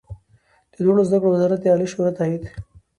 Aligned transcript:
د 0.73 0.75
لوړو 0.85 1.07
زده 1.09 1.17
کړو 1.19 1.31
وزارت 1.35 1.59
د 1.61 1.65
عالي 1.71 1.87
شورا 1.91 2.11
تائید 2.17 2.43